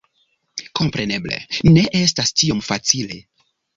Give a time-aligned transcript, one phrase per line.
[0.79, 1.37] Kompreneble,
[1.75, 3.21] ne estas tiom facile.